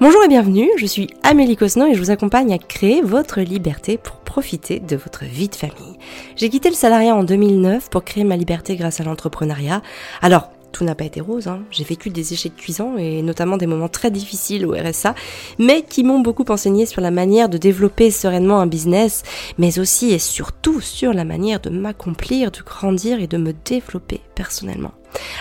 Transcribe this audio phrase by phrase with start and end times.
[0.00, 3.98] Bonjour et bienvenue, je suis Amélie Cosno et je vous accompagne à créer votre liberté
[3.98, 5.98] pour profiter de votre vie de famille.
[6.36, 9.82] J'ai quitté le salariat en 2009 pour créer ma liberté grâce à l'entrepreneuriat.
[10.22, 11.64] Alors, tout n'a pas été rose, hein.
[11.70, 15.14] j'ai vécu des échecs cuisants et notamment des moments très difficiles au RSA,
[15.58, 19.22] mais qui m'ont beaucoup enseigné sur la manière de développer sereinement un business,
[19.58, 24.22] mais aussi et surtout sur la manière de m'accomplir, de grandir et de me développer
[24.40, 24.92] personnellement.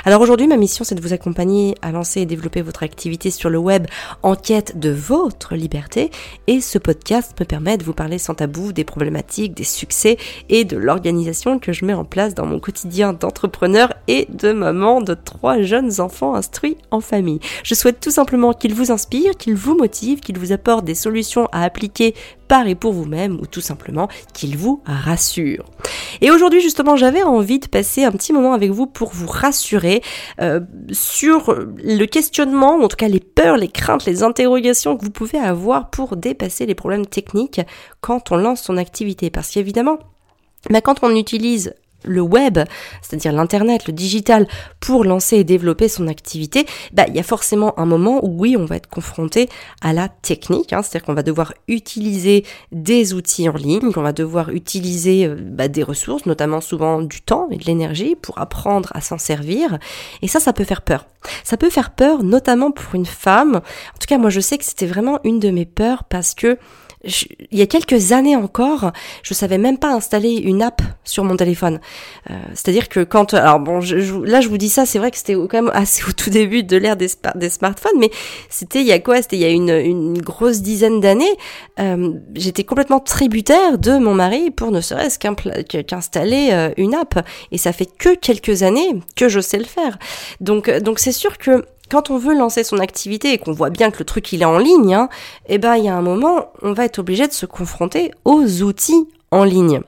[0.04, 3.50] Alors aujourd'hui, ma mission, c'est de vous accompagner à lancer et développer votre activité sur
[3.50, 3.88] le web
[4.24, 6.12] en quête de votre liberté.
[6.48, 10.18] Et ce podcast me permet de vous parler sans tabou des problématiques, des succès
[10.50, 15.00] et de l'organisation que je mets en place dans mon quotidien d'entrepreneur et de maman
[15.00, 17.40] de trois jeunes enfants instruits en famille.
[17.64, 21.48] Je souhaite tout simplement qu'ils vous inspirent, qu'ils vous motivent, qu'ils vous apportent des solutions
[21.54, 22.16] à appliquer
[22.66, 25.66] et pour vous-même ou tout simplement qu'ils vous rassurent.
[26.22, 30.02] Et aujourd'hui justement j'avais envie de passer un petit moment avec vous pour vous rassurer
[30.42, 30.60] euh,
[30.92, 35.38] sur le questionnement, en tout cas les peurs, les craintes, les interrogations que vous pouvez
[35.38, 37.62] avoir pour dépasser les problèmes techniques
[38.02, 39.30] quand on lance son activité.
[39.30, 40.00] Parce qu'évidemment,
[40.70, 42.60] bah, quand on utilise le web,
[43.02, 44.48] c'est-à-dire l'internet, le digital,
[44.80, 48.56] pour lancer et développer son activité, bah il y a forcément un moment où oui,
[48.58, 49.50] on va être confronté
[49.82, 54.14] à la technique, hein, c'est-à-dire qu'on va devoir utiliser des outils en ligne, qu'on va
[54.14, 58.90] devoir utiliser euh, bah, des ressources, notamment souvent du temps et de l'énergie, pour apprendre
[58.94, 59.78] à s'en servir.
[60.22, 61.06] Et ça, ça peut faire peur.
[61.44, 63.56] Ça peut faire peur, notamment pour une femme.
[63.58, 66.58] En tout cas, moi, je sais que c'était vraiment une de mes peurs parce que
[67.04, 68.92] il y a quelques années encore,
[69.24, 71.80] je savais même pas installer une app sur mon téléphone.
[72.30, 75.18] Euh, C'est-à-dire que quand, alors bon, je, là je vous dis ça, c'est vrai que
[75.18, 77.08] c'était quand même assez au tout début de l'ère des,
[77.50, 78.12] smartphones, mais
[78.50, 79.22] c'était il y a quoi?
[79.22, 81.36] C'était il y a une, une grosse dizaine d'années.
[81.80, 87.58] Euh, J'étais complètement tributaire de mon mari pour ne serait-ce qu'installer euh, une app, et
[87.58, 89.98] ça fait que quelques années que je sais le faire.
[90.42, 93.92] Donc donc c'est sûr que quand on veut lancer son activité et qu'on voit bien
[93.92, 95.10] que le truc il est en ligne, hein,
[95.48, 98.62] eh ben il y a un moment, on va être obligé de se confronter aux
[98.62, 99.82] outils en ligne.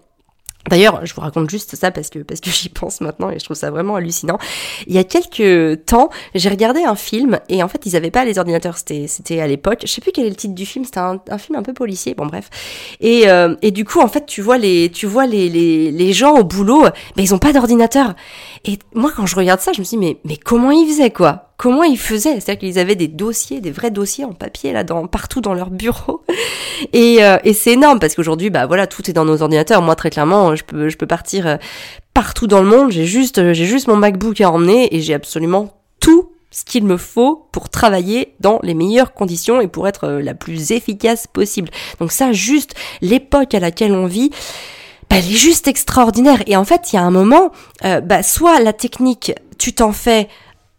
[0.69, 3.43] D'ailleurs, je vous raconte juste ça parce que parce que j'y pense maintenant et je
[3.43, 4.37] trouve ça vraiment hallucinant.
[4.85, 8.25] Il y a quelques temps, j'ai regardé un film et en fait, ils avaient pas
[8.25, 8.77] les ordinateurs.
[8.77, 9.79] C'était c'était à l'époque.
[9.81, 10.85] Je sais plus quel est le titre du film.
[10.85, 12.13] C'était un, un, film un peu policier.
[12.13, 12.49] Bon bref.
[12.99, 16.13] Et euh, et du coup, en fait, tu vois les tu vois les les, les
[16.13, 16.85] gens au boulot,
[17.17, 18.13] mais ils ont pas d'ordinateur.
[18.63, 21.50] Et moi, quand je regarde ça, je me dis mais mais comment ils faisaient quoi?
[21.61, 25.05] Comment ils faisaient C'est-à-dire qu'ils avaient des dossiers, des vrais dossiers en papier là, dans,
[25.05, 26.23] partout dans leur bureau.
[26.93, 29.83] Et, euh, c'est énorme parce qu'aujourd'hui, bah voilà, tout est dans nos ordinateurs.
[29.83, 31.57] Moi, très clairement, je peux, partir euh,
[32.15, 32.91] partout dans le monde.
[32.91, 36.97] J'ai juste, j'ai juste mon MacBook à emmener et j'ai absolument tout ce qu'il me
[36.97, 41.69] faut pour travailler dans les meilleures conditions et pour être euh, la plus efficace possible.
[41.99, 44.31] Donc ça, juste l'époque à laquelle on vit.
[45.11, 46.41] Bah, elle est juste extraordinaire.
[46.47, 47.51] Et en fait, il y a un moment,
[47.83, 50.27] bah, soit la technique, tu t'en fais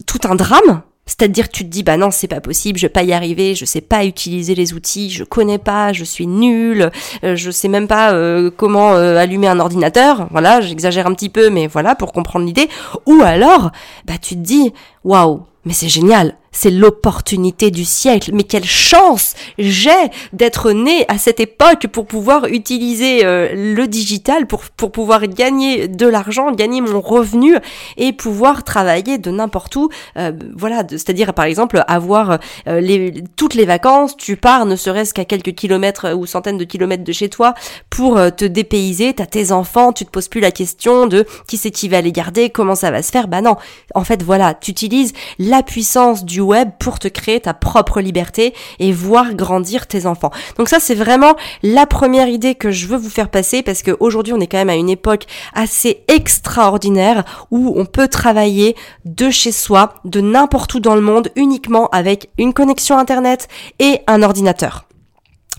[0.02, 0.82] tout un drame.
[1.04, 3.64] C'est-à-dire tu te dis bah non c'est pas possible, je vais pas y arriver, je
[3.64, 6.92] sais pas utiliser les outils, je connais pas, je suis nulle,
[7.24, 10.28] euh, je sais même pas euh, comment euh, allumer un ordinateur.
[10.30, 12.68] Voilà, j'exagère un petit peu mais voilà pour comprendre l'idée.
[13.06, 13.72] Ou alors
[14.04, 18.31] bah tu te dis waouh, mais c'est génial, c'est l'opportunité du siècle.
[18.34, 19.91] Mais quelle chance j'ai
[20.33, 25.89] d'être né à cette époque pour pouvoir utiliser euh, le digital, pour, pour pouvoir gagner
[25.89, 27.56] de l'argent, gagner mon revenu
[27.97, 29.89] et pouvoir travailler de n'importe où.
[30.17, 35.25] Euh, voilà, c'est-à-dire par exemple avoir euh, toutes les vacances, tu pars ne serait-ce qu'à
[35.25, 37.55] quelques kilomètres ou centaines de kilomètres de chez toi
[37.89, 41.71] pour te dépayser, t'as tes enfants, tu te poses plus la question de qui c'est
[41.71, 43.29] qui va les garder, comment ça va se faire.
[43.29, 43.56] Bah non,
[43.94, 45.12] en fait voilà, tu utilises
[45.52, 50.30] la puissance du web pour te créer ta propre liberté et voir grandir tes enfants.
[50.56, 54.32] Donc ça c'est vraiment la première idée que je veux vous faire passer parce qu'aujourd'hui
[54.32, 58.74] on est quand même à une époque assez extraordinaire où on peut travailler
[59.04, 63.48] de chez soi, de n'importe où dans le monde uniquement avec une connexion internet
[63.78, 64.86] et un ordinateur.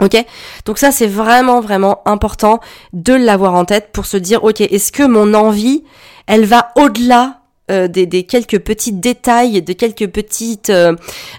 [0.01, 0.17] Ok?
[0.65, 2.61] Donc ça c'est vraiment vraiment important
[2.93, 5.83] de l'avoir en tête pour se dire ok est-ce que mon envie
[6.25, 10.96] elle va au-delà euh, des, quelques petits détails, de quelques petites euh,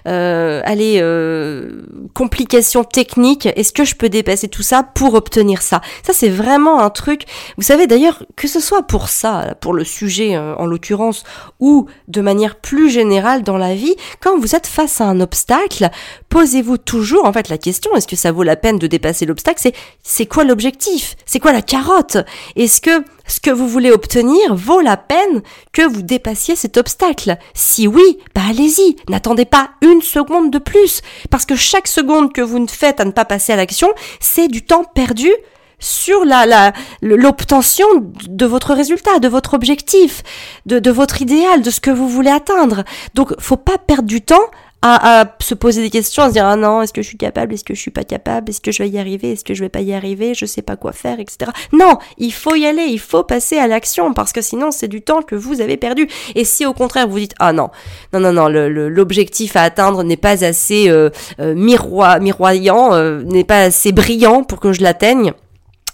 [0.07, 1.83] euh, allez, euh,
[2.13, 3.47] complications techniques.
[3.55, 5.81] Est-ce que je peux dépasser tout ça pour obtenir ça?
[6.03, 7.25] Ça, c'est vraiment un truc.
[7.57, 11.23] Vous savez d'ailleurs, que ce soit pour ça, pour le sujet en l'occurrence,
[11.59, 15.89] ou de manière plus générale dans la vie, quand vous êtes face à un obstacle,
[16.29, 19.61] posez-vous toujours en fait la question est-ce que ça vaut la peine de dépasser l'obstacle?
[20.03, 21.15] C'est quoi l'objectif?
[21.25, 22.17] C'est quoi la carotte?
[22.55, 25.41] Est-ce que ce que vous voulez obtenir vaut la peine
[25.71, 27.37] que vous dépassiez cet obstacle.
[27.53, 32.41] Si oui, bah allez-y, n'attendez pas une seconde de plus, parce que chaque seconde que
[32.41, 33.89] vous ne faites à ne pas passer à l'action,
[34.19, 35.31] c'est du temps perdu
[35.77, 37.85] sur la, la, l'obtention
[38.27, 40.23] de votre résultat, de votre objectif,
[40.65, 42.83] de, de votre idéal, de ce que vous voulez atteindre.
[43.13, 44.45] Donc, faut pas perdre du temps
[44.81, 47.53] à, se poser des questions, à se dire ah non, est-ce que je suis capable,
[47.53, 49.63] est-ce que je suis pas capable, est-ce que je vais y arriver, est-ce que je
[49.63, 51.51] vais pas y arriver, je sais pas quoi faire, etc.
[51.73, 55.01] Non, il faut y aller, il faut passer à l'action parce que sinon c'est du
[55.01, 56.07] temps que vous avez perdu.
[56.35, 57.69] Et si au contraire vous dites ah non,
[58.13, 63.63] non non non, l'objectif à atteindre n'est pas assez euh, euh miroyant, euh, n'est pas
[63.63, 65.33] assez brillant pour que je l'atteigne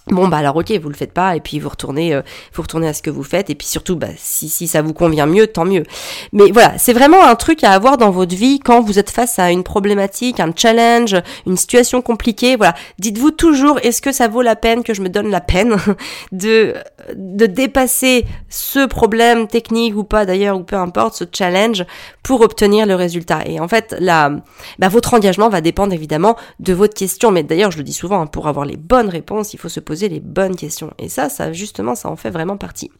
[0.08, 2.22] Bon bah alors ok vous le faites pas et puis vous retournez euh,
[2.54, 4.94] vous retournez à ce que vous faites et puis surtout bah si si ça vous
[4.94, 5.84] convient mieux tant mieux.
[6.32, 9.38] Mais voilà, c'est vraiment un truc à avoir dans votre vie quand vous êtes face
[9.38, 11.14] à une problématique, un challenge,
[11.46, 12.74] une situation compliquée, voilà.
[12.98, 15.76] Dites-vous toujours est-ce que ça vaut la peine que je me donne la peine
[16.32, 16.74] de
[17.14, 21.84] de dépasser ce problème technique ou pas d'ailleurs ou peu importe ce challenge
[22.24, 23.42] pour obtenir le résultat?
[23.46, 24.32] Et en fait, là
[24.80, 28.22] bah, votre engagement va dépendre évidemment de votre question mais d'ailleurs je le dis souvent
[28.22, 30.92] hein, pour avoir les bonnes réponses, il faut se poser les bonnes questions.
[30.98, 32.90] Et ça, ça justement, ça en fait vraiment partie.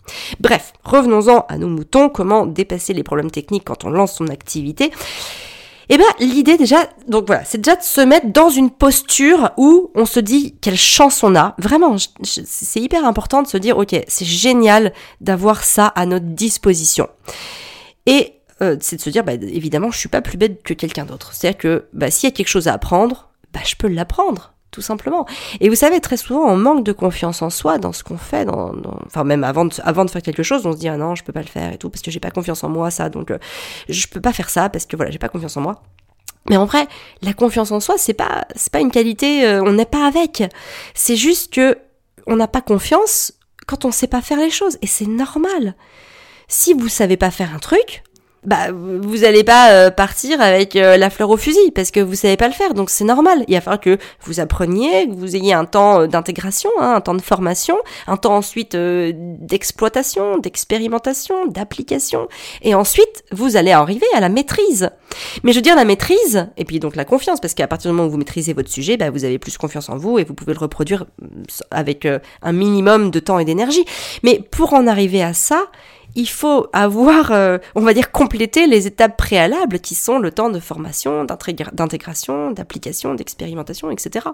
[0.41, 4.91] Bref, revenons-en à nos moutons, comment dépasser les problèmes techniques quand on lance son activité?
[5.89, 9.91] Eh ben l'idée déjà, donc voilà, c'est déjà de se mettre dans une posture où
[9.95, 11.55] on se dit quelle chance on a.
[11.59, 17.09] Vraiment, c'est hyper important de se dire ok, c'est génial d'avoir ça à notre disposition.
[18.07, 21.05] Et euh, c'est de se dire bah, évidemment, je suis pas plus bête que quelqu'un
[21.05, 21.33] d'autre.
[21.35, 24.81] C'est-à-dire que bah, s'il y a quelque chose à apprendre, bah, je peux l'apprendre tout
[24.81, 25.27] simplement.
[25.61, 28.45] Et vous savez, très souvent, on manque de confiance en soi dans ce qu'on fait,
[28.45, 28.73] dans,
[29.07, 31.23] enfin même avant de, avant de faire quelque chose, on se dit ah non, je
[31.23, 33.31] peux pas le faire et tout parce que j'ai pas confiance en moi, ça, donc
[33.31, 33.39] euh,
[33.89, 35.83] je peux pas faire ça parce que voilà, j'ai pas confiance en moi.
[36.49, 36.89] Mais en vrai,
[37.21, 40.43] la confiance en soi, c'est pas c'est pas une qualité, euh, on n'est pas avec.
[40.95, 41.79] C'est juste que
[42.27, 43.33] on n'a pas confiance
[43.67, 45.77] quand on sait pas faire les choses et c'est normal.
[46.49, 48.03] Si vous savez pas faire un truc,
[48.45, 52.17] bah vous allez pas euh, partir avec euh, la fleur au fusil parce que vous
[52.17, 53.45] savez pas le faire donc c'est normal.
[53.47, 57.01] Il va falloir que vous appreniez que vous ayez un temps euh, d'intégration hein, un
[57.01, 57.77] temps de formation
[58.09, 62.27] un temps ensuite d'exploitation d'expérimentation d'application
[62.63, 64.91] et ensuite vous allez arriver à la maîtrise.
[65.45, 67.97] Mais je veux dire la maîtrise et puis donc la confiance parce qu'à partir du
[67.97, 70.35] moment où vous maîtrisez votre sujet bah, vous avez plus confiance en vous et vous
[70.35, 71.05] pouvez le reproduire
[71.71, 72.09] avec
[72.43, 73.85] un minimum de temps et d'énergie.
[74.25, 75.69] Mais pour en arriver à ça
[76.15, 80.51] il faut avoir, euh, on va dire, complété les étapes préalables qui sont le temps
[80.51, 84.27] de formation, d'intégration, d'application, d'expérimentation, etc.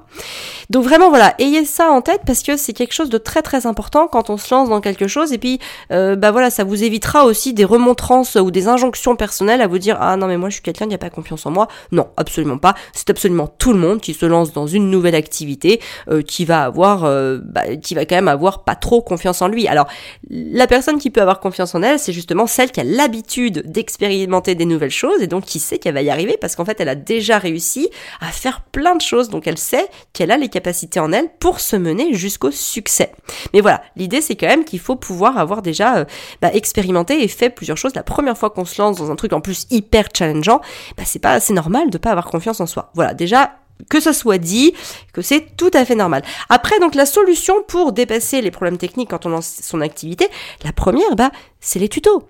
[0.70, 3.66] Donc vraiment, voilà, ayez ça en tête parce que c'est quelque chose de très très
[3.66, 5.58] important quand on se lance dans quelque chose et puis,
[5.92, 9.78] euh, bah voilà, ça vous évitera aussi des remontrances ou des injonctions personnelles à vous
[9.78, 11.68] dire ah non mais moi je suis quelqu'un qui n'a pas confiance en moi.
[11.92, 12.74] Non, absolument pas.
[12.92, 16.64] C'est absolument tout le monde qui se lance dans une nouvelle activité euh, qui va
[16.64, 19.68] avoir, bah, qui va quand même avoir pas trop confiance en lui.
[19.68, 19.86] Alors
[20.30, 24.54] la personne qui peut avoir confiance en elle, c'est justement celle qui a l'habitude d'expérimenter
[24.54, 26.88] des nouvelles choses et donc qui sait qu'elle va y arriver parce qu'en fait elle
[26.88, 27.88] a déjà réussi
[28.20, 31.60] à faire plein de choses, donc elle sait qu'elle a les capacités en elle pour
[31.60, 33.12] se mener jusqu'au succès.
[33.52, 36.04] Mais voilà, l'idée c'est quand même qu'il faut pouvoir avoir déjà euh,
[36.40, 37.94] bah, expérimenté et fait plusieurs choses.
[37.94, 40.60] La première fois qu'on se lance dans un truc en plus hyper challengeant,
[40.96, 42.90] bah, c'est pas assez normal de pas avoir confiance en soi.
[42.94, 43.52] Voilà, déjà
[43.88, 44.74] que ça soit dit,
[45.12, 46.22] que c'est tout à fait normal.
[46.48, 50.28] Après, donc la solution pour dépasser les problèmes techniques quand on lance son activité,
[50.64, 51.30] la première, bah,
[51.60, 52.28] c'est les tutos.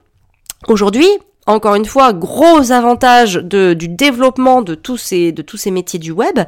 [0.66, 1.08] Aujourd'hui,
[1.48, 5.32] encore une fois, gros avantage de, du développement de tous ces,
[5.70, 6.40] métiers du web,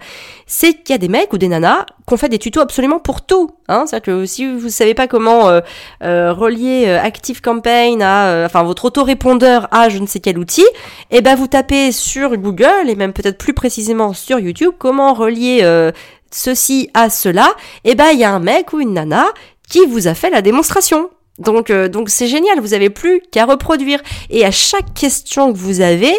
[0.47, 2.99] c'est qu'il y a des mecs ou des nanas qui ont fait des tutos absolument
[2.99, 3.51] pour tout.
[3.69, 3.85] Hein.
[3.87, 5.61] C'est-à-dire que si vous savez pas comment euh,
[6.03, 10.67] euh, relier euh, ActiveCampaign à, enfin votre autorépondeur à je ne sais quel outil,
[11.11, 15.91] eh ben vous tapez sur Google et même peut-être plus précisément sur YouTube comment relier
[16.31, 17.49] ceci à cela.
[17.85, 19.25] Et eh ben il y a un mec ou une nana
[19.67, 21.09] qui vous a fait la démonstration.
[21.41, 24.01] Donc euh, donc c'est génial, vous avez plus qu'à reproduire.
[24.29, 26.15] Et à chaque question que vous avez,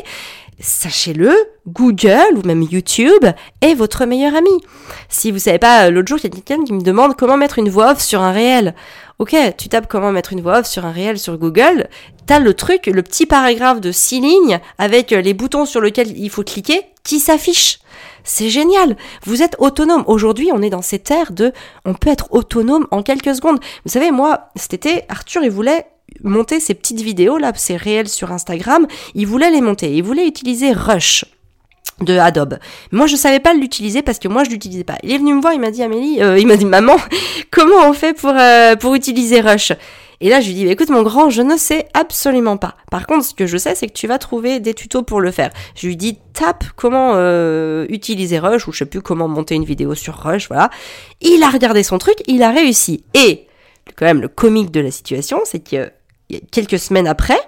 [0.59, 1.33] sachez-le,
[1.67, 3.25] Google ou même YouTube
[3.61, 4.49] est votre meilleur ami.
[5.09, 7.37] Si vous savez pas, euh, l'autre jour, il y a quelqu'un qui me demande comment
[7.37, 8.75] mettre une voix off sur un réel.
[9.19, 11.89] Ok, tu tapes comment mettre une voix off sur un réel sur Google,
[12.25, 16.17] t'as le truc, le petit paragraphe de six lignes avec euh, les boutons sur lesquels
[16.17, 17.79] il faut cliquer qui s'affiche.
[18.23, 18.95] C'est génial.
[19.25, 20.03] Vous êtes autonome.
[20.07, 21.51] Aujourd'hui, on est dans cette ère de,
[21.85, 23.59] on peut être autonome en quelques secondes.
[23.85, 25.87] Vous savez, moi, cet été, Arthur, il voulait
[26.23, 28.85] monter ces petites vidéos là, c'est réel sur Instagram.
[29.15, 29.95] Il voulait les monter.
[29.95, 31.25] Il voulait utiliser Rush
[32.03, 32.57] de Adobe.
[32.91, 34.97] Moi, je savais pas l'utiliser parce que moi, je l'utilisais pas.
[35.03, 36.95] Il est venu me voir, il m'a dit Amélie, euh, il m'a dit maman,
[37.51, 39.73] comment on fait pour euh, pour utiliser Rush?
[40.23, 42.75] Et là, je lui dis, bah, écoute mon grand, je ne sais absolument pas.
[42.91, 45.31] Par contre, ce que je sais, c'est que tu vas trouver des tutos pour le
[45.31, 45.49] faire.
[45.75, 49.65] Je lui dis, tape comment euh, utiliser Rush, ou je sais plus comment monter une
[49.65, 50.69] vidéo sur Rush, voilà.
[51.21, 53.03] Il a regardé son truc, il a réussi.
[53.15, 53.47] Et,
[53.95, 55.91] quand même, le comique de la situation, c'est que
[56.51, 57.39] quelques semaines après,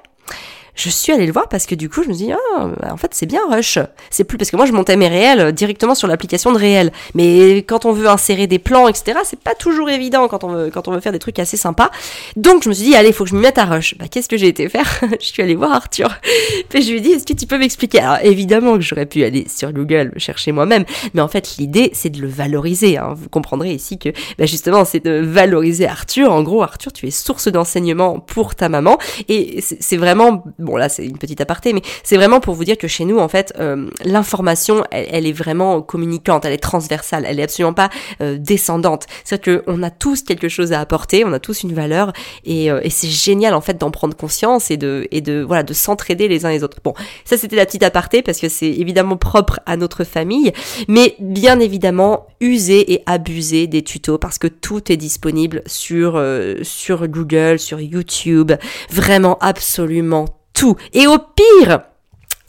[0.75, 3.13] je suis allée le voir parce que du coup, je me dis, ah, en fait,
[3.13, 3.77] c'est bien Rush.
[4.10, 6.92] C'est plus parce que moi, je montais mes réels euh, directement sur l'application de réel.
[7.13, 10.72] Mais quand on veut insérer des plans, etc., c'est pas toujours évident quand on veut,
[10.72, 11.92] quand on veut faire des trucs assez sympas.
[12.36, 13.96] Donc, je me suis dit, allez, faut que je me mette à Rush.
[13.98, 15.00] Bah, qu'est-ce que j'ai été faire?
[15.20, 16.10] Je suis allée voir Arthur.
[16.70, 18.00] Puis je lui ai dit, est-ce que tu peux m'expliquer?
[18.00, 22.10] Alors, évidemment que j'aurais pu aller sur Google chercher moi-même, mais en fait, l'idée, c'est
[22.10, 22.98] de le valoriser.
[22.98, 23.13] Hein.
[23.15, 26.32] Vous comprendrez ici que, bah, justement, c'est de valoriser Arthur.
[26.32, 28.98] En gros, Arthur, tu es source d'enseignement pour ta maman,
[29.30, 32.77] et c'est vraiment bon là c'est une petite aparté, mais c'est vraiment pour vous dire
[32.77, 37.39] que chez nous en fait euh, l'information elle, est vraiment communicante, elle est transversale, elle
[37.39, 37.89] est absolument pas
[38.22, 39.05] euh, descendante.
[39.24, 42.13] C'est-à-dire qu'on a tous quelque chose à apporter, on a tous une valeur
[42.46, 45.63] et, euh, et c'est génial en fait d'en prendre conscience et de et de voilà
[45.63, 46.77] de s'entraider les uns les autres.
[46.84, 46.93] Bon,
[47.25, 50.51] ça c'était la petite aparté parce que c'est évidemment propre à notre famille,
[50.88, 56.22] mais bien évidemment user et abuser des tutos parce que tout est disponible sur
[56.62, 58.51] sur Google, sur YouTube,
[58.89, 60.75] vraiment absolument tout.
[60.93, 61.81] Et au pire,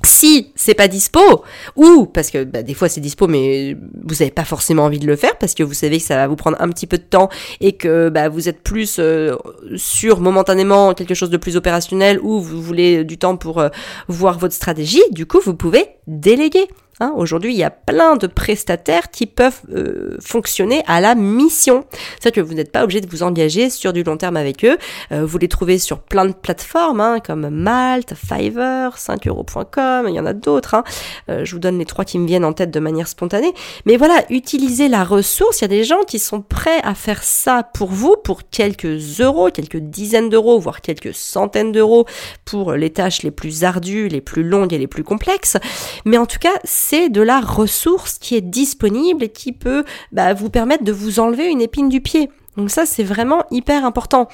[0.04, 1.44] si c'est pas dispo,
[1.76, 5.06] ou parce que bah, des fois c'est dispo mais vous avez pas forcément envie de
[5.06, 7.02] le faire parce que vous savez que ça va vous prendre un petit peu de
[7.02, 7.28] temps
[7.60, 9.36] et que bah, vous êtes plus euh,
[9.76, 13.68] sur momentanément quelque chose de plus opérationnel ou vous voulez du temps pour euh,
[14.08, 16.68] voir votre stratégie, du coup vous pouvez déléguer.
[17.00, 21.84] Hein, Aujourd'hui, il y a plein de prestataires qui peuvent euh, fonctionner à la mission.
[22.20, 24.78] C'est que vous n'êtes pas obligé de vous engager sur du long terme avec eux.
[25.10, 30.20] Euh, vous les trouvez sur plein de plateformes hein, comme Malte, Fiverr, 5euros.com, il y
[30.20, 30.74] en a d'autres.
[30.74, 30.84] Hein.
[31.28, 33.52] Euh, je vous donne les trois qui me viennent en tête de manière spontanée.
[33.86, 35.60] Mais voilà, utilisez la ressource.
[35.60, 39.20] Il y a des gens qui sont prêts à faire ça pour vous pour quelques
[39.20, 42.06] euros, quelques dizaines d'euros, voire quelques centaines d'euros
[42.44, 45.56] pour les tâches les plus ardues, les plus longues et les plus complexes.
[46.04, 46.54] Mais en tout cas,
[46.86, 51.18] c'est de la ressource qui est disponible et qui peut bah, vous permettre de vous
[51.18, 52.30] enlever une épine du pied.
[52.56, 54.28] Donc ça, c'est vraiment hyper important.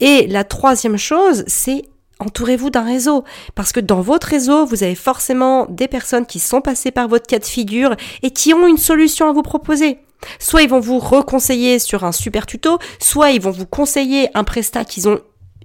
[0.00, 1.84] Et la troisième chose, c'est
[2.18, 3.24] entourez-vous d'un réseau.
[3.54, 7.26] Parce que dans votre réseau, vous avez forcément des personnes qui sont passées par votre
[7.26, 9.98] cas de figure et qui ont une solution à vous proposer.
[10.38, 14.44] Soit ils vont vous reconseiller sur un super tuto, soit ils vont vous conseiller un
[14.44, 15.20] prestat qu'ils ont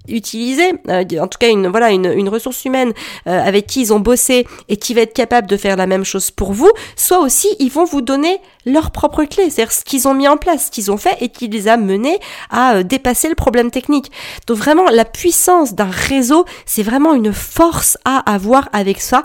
[0.08, 2.92] utiliser, euh, en tout cas une voilà une, une ressource humaine
[3.26, 6.04] euh, avec qui ils ont bossé et qui va être capable de faire la même
[6.04, 10.08] chose pour vous, soit aussi ils vont vous donner leurs propres clés, c'est-à-dire ce qu'ils
[10.08, 12.18] ont mis en place, ce qu'ils ont fait et qui les a menés
[12.50, 14.10] à euh, dépasser le problème technique.
[14.46, 19.22] Donc vraiment la puissance d'un réseau, c'est vraiment une force à avoir avec ça,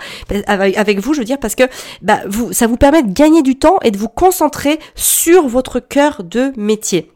[0.48, 1.63] avec, avec vous, je veux dire, parce que
[2.01, 5.79] bah, vous, ça vous permet de gagner du temps et de vous concentrer sur votre
[5.79, 7.12] cœur de métier.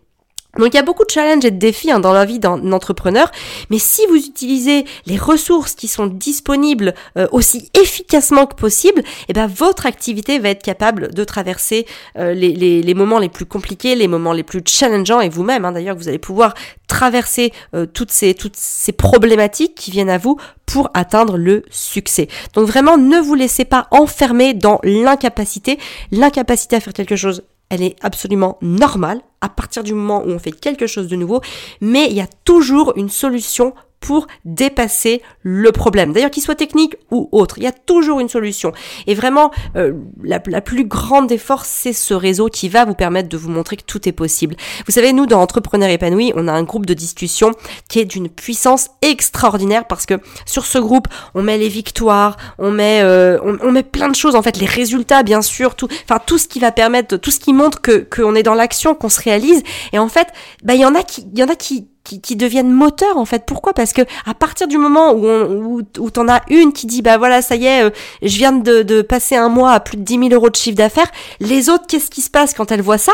[0.58, 2.72] Donc il y a beaucoup de challenges et de défis hein, dans la vie d'un
[2.74, 3.32] entrepreneur,
[3.70, 9.34] mais si vous utilisez les ressources qui sont disponibles euh, aussi efficacement que possible, eh
[9.34, 11.86] ben votre activité va être capable de traverser
[12.18, 15.96] euh, les, moments les plus compliqués, les moments les plus challengeants, et vous-même hein, d'ailleurs
[15.96, 16.54] vous allez pouvoir
[16.88, 22.28] traverser euh, toutes ces toutes ces problématiques qui viennent à vous pour atteindre le succès.
[22.54, 25.80] Donc vraiment ne vous laissez pas enfermer dans l'incapacité,
[26.12, 30.40] l'incapacité à faire quelque chose elle est absolument normale à partir du moment où on
[30.40, 31.42] fait quelque chose de nouveau,
[31.80, 36.12] mais il y a toujours une solution pour dépasser le problème.
[36.12, 38.74] D'ailleurs, qu'il soit technique ou autre, il y a toujours une solution.
[39.08, 39.94] Et vraiment, euh,
[40.24, 43.78] la, plus grande des forces, c'est ce réseau qui va vous permettre de vous montrer
[43.78, 44.56] que tout est possible.
[44.88, 47.52] Vous savez, nous, dans Entrepreneurs épanouis, on a un groupe de discussion
[47.88, 50.16] qui est d'une puissance extraordinaire parce que
[50.46, 54.36] sur ce groupe, on met les victoires, on met, euh, on, met plein de choses,
[54.36, 57.40] en fait, les résultats, bien sûr, tout, enfin, tout ce qui va permettre, tout ce
[57.40, 59.62] qui montre que, qu'on est dans l'action, qu'on se réalise.
[59.94, 60.28] Et en fait,
[60.64, 63.18] bah, il y en a qui, il y en a qui, qui, qui, deviennent moteurs
[63.18, 63.46] en fait.
[63.46, 63.74] Pourquoi?
[63.74, 67.02] Parce que à partir du moment où on, où, où t'en as une qui dit
[67.02, 67.90] bah voilà ça y est, euh,
[68.22, 70.78] je viens de, de passer un mois à plus de 10 000 euros de chiffre
[70.78, 73.14] d'affaires, les autres qu'est-ce qui se passe quand elles voient ça?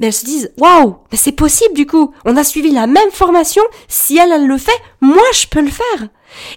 [0.00, 2.12] Mais elles se disent waouh, mais c'est possible du coup.
[2.24, 3.62] On a suivi la même formation.
[3.88, 6.08] Si elle elle le fait, moi je peux le faire.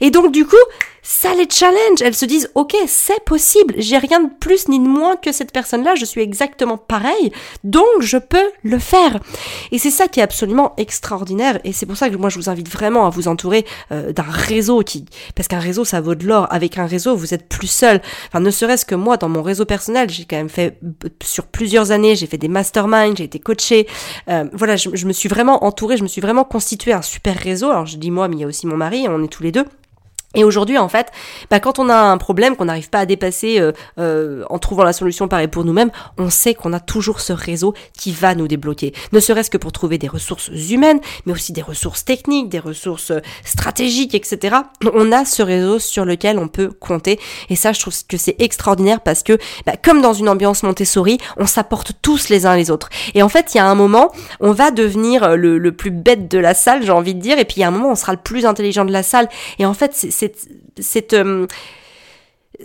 [0.02, 0.56] Et donc du coup,
[1.06, 2.02] ça les challenge.
[2.02, 3.76] Elles se disent, ok, c'est possible.
[3.78, 5.94] J'ai rien de plus ni de moins que cette personne-là.
[5.94, 7.32] Je suis exactement pareil.
[7.64, 9.20] Donc, je peux le faire.
[9.72, 11.60] Et c'est ça qui est absolument extraordinaire.
[11.64, 14.24] Et c'est pour ça que moi, je vous invite vraiment à vous entourer euh, d'un
[14.24, 16.48] réseau qui, parce qu'un réseau, ça vaut de l'or.
[16.50, 18.02] Avec un réseau, vous êtes plus seul.
[18.28, 20.80] Enfin, ne serait-ce que moi, dans mon réseau personnel, j'ai quand même fait
[21.22, 23.88] sur plusieurs années, j'ai fait des masterminds, j'ai été coachée.
[24.28, 27.38] Euh, voilà, je, je me suis vraiment entourée, je me suis vraiment constitué un super
[27.38, 27.70] réseau.
[27.70, 29.52] Alors, je dis moi, mais il y a aussi mon mari, on est tous les
[29.52, 29.66] deux.
[30.36, 31.12] Et aujourd'hui, en fait,
[31.50, 34.84] bah, quand on a un problème qu'on n'arrive pas à dépasser euh, euh, en trouvant
[34.84, 38.48] la solution pareil pour nous-mêmes, on sait qu'on a toujours ce réseau qui va nous
[38.48, 38.94] débloquer.
[39.14, 43.12] Ne serait-ce que pour trouver des ressources humaines, mais aussi des ressources techniques, des ressources
[43.12, 44.58] euh, stratégiques, etc.
[44.94, 47.20] On a ce réseau sur lequel on peut compter.
[47.50, 51.18] Et ça, je trouve que c'est extraordinaire parce que, bah, comme dans une ambiance Montessori,
[51.38, 52.90] on s'apporte tous les uns les autres.
[53.14, 56.30] Et en fait, il y a un moment, on va devenir le, le plus bête
[56.30, 57.96] de la salle, j'ai envie de dire, et puis il y a un moment, on
[57.96, 59.30] sera le plus intelligent de la salle.
[59.60, 60.25] Et en fait, c'est
[60.80, 61.14] cette,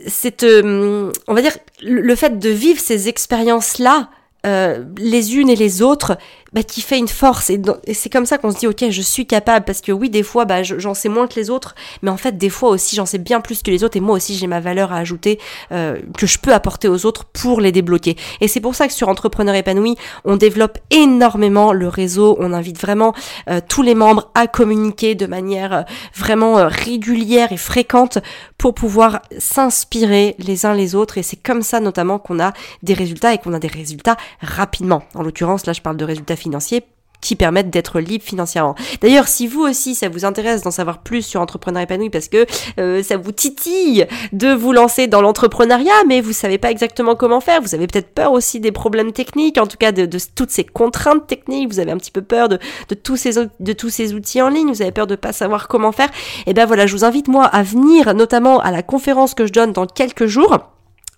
[0.06, 4.10] cette, euh, euh, on va dire, le fait de vivre ces expériences-là,
[4.46, 6.16] euh, les unes et les autres,
[6.52, 7.50] bah, qui fait une force.
[7.50, 7.60] Et,
[7.92, 9.64] c'est comme ça qu'on se dit, ok, je suis capable.
[9.64, 11.74] Parce que oui, des fois, bah, j'en sais moins que les autres.
[12.02, 13.96] Mais en fait, des fois aussi, j'en sais bien plus que les autres.
[13.96, 15.38] Et moi aussi, j'ai ma valeur à ajouter
[15.72, 18.16] euh, que je peux apporter aux autres pour les débloquer.
[18.40, 22.36] Et c'est pour ça que sur Entrepreneur épanoui, on développe énormément le réseau.
[22.40, 23.14] On invite vraiment
[23.48, 25.84] euh, tous les membres à communiquer de manière
[26.16, 28.18] vraiment régulière et fréquente
[28.58, 31.18] pour pouvoir s'inspirer les uns les autres.
[31.18, 35.02] Et c'est comme ça notamment qu'on a des résultats et qu'on a des résultats rapidement.
[35.14, 36.84] En l'occurrence, là, je parle de résultats financiers
[37.20, 38.74] qui permettent d'être libre financièrement.
[39.00, 42.46] D'ailleurs, si vous aussi ça vous intéresse d'en savoir plus sur entrepreneur épanoui parce que
[42.78, 47.40] euh, ça vous titille de vous lancer dans l'entrepreneuriat, mais vous savez pas exactement comment
[47.40, 50.64] faire, vous avez peut-être peur aussi des problèmes techniques, en tout cas de, toutes ces
[50.64, 52.58] contraintes techniques, vous avez un petit peu peur de,
[52.94, 56.08] tous ces outils en ligne, vous avez peur de pas savoir comment faire.
[56.46, 59.46] Et eh ben voilà, je vous invite moi à venir notamment à la conférence que
[59.46, 60.58] je donne dans quelques jours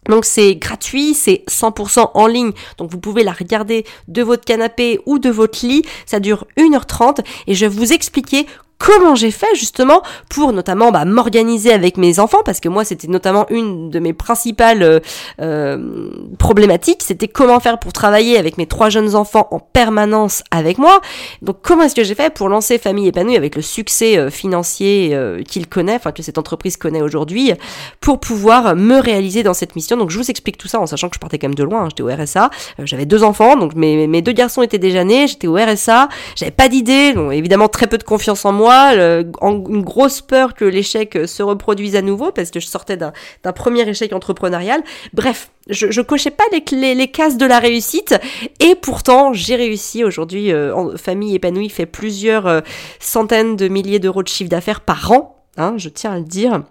[0.08, 5.00] donc c'est gratuit, c'est 100% en ligne, donc vous pouvez la regarder de votre canapé
[5.06, 8.46] ou de votre lit, ça dure 1h30 et je vais vous expliquer
[8.82, 13.06] comment j'ai fait justement pour notamment bah, m'organiser avec mes enfants parce que moi c'était
[13.06, 14.98] notamment une de mes principales euh,
[15.40, 20.78] euh, problématiques c'était comment faire pour travailler avec mes trois jeunes enfants en permanence avec
[20.78, 21.00] moi
[21.42, 25.16] donc comment est-ce que j'ai fait pour lancer famille épanouie avec le succès euh, financier
[25.46, 27.52] qu'il connaît enfin que cette entreprise connaît aujourd'hui
[28.00, 31.08] pour pouvoir me réaliser dans cette mission donc je vous explique tout ça en sachant
[31.08, 31.88] que je partais quand même de loin hein.
[31.88, 35.54] j'étais au RSA j'avais deux enfants donc mes, deux garçons étaient déjà nés j'étais au
[35.54, 40.54] RSA j'avais pas d'idée donc évidemment très peu de confiance en moi une grosse peur
[40.54, 43.12] que l'échec se reproduise à nouveau parce que je sortais d'un
[43.52, 44.82] premier échec entrepreneurial.
[45.12, 48.14] Bref, je, cochais pas les, cases de la réussite
[48.60, 50.52] et pourtant j'ai réussi aujourd'hui.
[50.52, 52.60] Euh, en famille épanouie fait plusieurs euh,
[52.98, 55.36] centaines de milliers d'euros de chiffre d'affaires par an.
[55.56, 56.62] Hein, je tiens à le dire.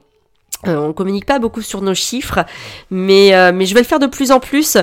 [0.68, 2.46] Euh, on communique pas beaucoup sur nos chiffres,
[2.92, 4.78] mais, euh, mais je vais le faire de plus en plus.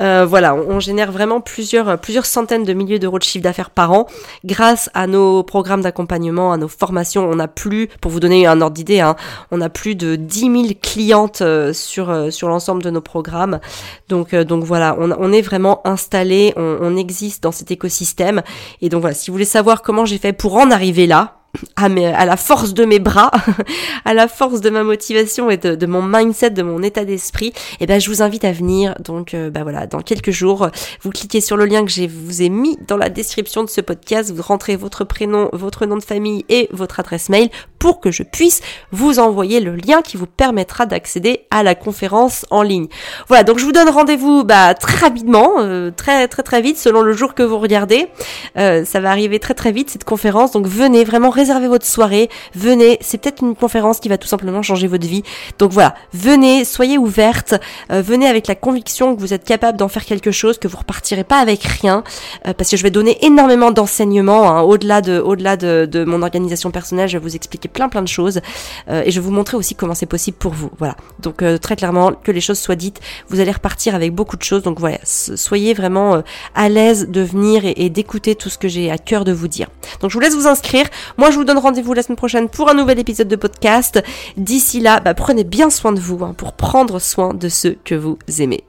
[0.00, 3.92] Euh, voilà, on, génère vraiment plusieurs, plusieurs centaines de milliers d'euros de chiffre d'affaires par
[3.92, 4.06] an
[4.44, 7.28] grâce à nos programmes d'accompagnement, à nos formations.
[7.28, 9.16] On a plus, pour vous donner un ordre d'idée, hein,
[9.50, 13.60] on a plus de 10 000 clientes sur, sur l'ensemble de nos programmes.
[14.08, 18.42] Donc, donc voilà, on, on est vraiment installé, on, on existe dans cet écosystème.
[18.82, 21.43] Et donc voilà, si vous voulez savoir comment j'ai fait pour en arriver là,
[21.76, 23.30] à, la force de mes bras,
[24.04, 27.52] à la force de ma motivation et de, mon mindset, de mon état d'esprit, et
[27.80, 28.94] eh ben je vous invite à venir.
[29.00, 30.68] Donc bah voilà, dans quelques jours,
[31.02, 33.80] vous cliquez sur le lien que je vous ai mis dans la description de ce
[33.80, 38.10] podcast, vous rentrez votre prénom, votre nom de famille et votre adresse mail pour que
[38.10, 38.62] je puisse
[38.92, 42.88] vous envoyer le lien qui vous permettra d'accéder à la conférence en ligne.
[43.28, 47.02] Voilà, donc je vous donne rendez-vous bah, très rapidement, euh, très très très vite selon
[47.02, 48.08] le jour que vous regardez.
[48.56, 52.30] Euh, ça va arriver très très vite cette conférence, donc venez vraiment réservez votre soirée,
[52.54, 55.22] venez, c'est peut-être une conférence qui va tout simplement changer votre vie.
[55.58, 57.54] Donc voilà, venez, soyez ouverte,
[57.92, 60.78] euh, venez avec la conviction que vous êtes capable d'en faire quelque chose, que vous
[60.78, 62.02] repartirez pas avec rien,
[62.46, 66.70] euh, parce que je vais donner énormément d'enseignements, hein, au-delà de, de, de, mon organisation
[66.70, 68.40] personnelle, je vais vous expliquer plein plein de choses,
[68.88, 70.70] euh, et je vais vous montrer aussi comment c'est possible pour vous.
[70.78, 74.42] Voilà, donc très clairement, que les choses soient dites, vous allez repartir avec beaucoup de
[74.42, 76.22] choses, donc voilà, soyez vraiment
[76.54, 79.48] à l'aise de venir et, et d'écouter tout ce que j'ai à cœur de vous
[79.48, 79.68] dire.
[80.00, 80.86] Donc je vous laisse vous inscrire.
[81.18, 84.00] Moi, je vous donne rendez-vous la semaine prochaine pour un nouvel épisode de podcast.
[84.36, 87.96] D'ici là, bah, prenez bien soin de vous hein, pour prendre soin de ceux que
[87.96, 88.62] vous aimez.